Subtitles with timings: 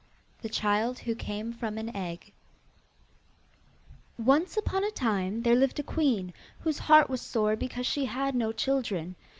[0.41, 2.31] THE CHILD WHO CAME FROM AN EGG
[4.17, 8.33] Once upon a time there lived a queen whose heart was sore because she had
[8.33, 9.15] no children.